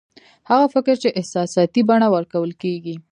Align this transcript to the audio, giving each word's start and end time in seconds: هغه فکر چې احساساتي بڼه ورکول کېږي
هغه 0.49 0.65
فکر 0.73 0.95
چې 1.03 1.15
احساساتي 1.19 1.81
بڼه 1.89 2.07
ورکول 2.15 2.51
کېږي 2.61 2.95